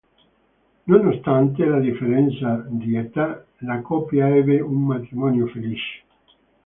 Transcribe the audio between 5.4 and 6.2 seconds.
felice.